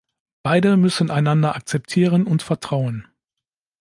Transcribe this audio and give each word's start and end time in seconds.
Beide 0.41 0.77
müssen 0.77 1.11
einander 1.11 1.55
akzeptieren 1.55 2.25
und 2.25 2.41
vertrauen. 2.41 3.07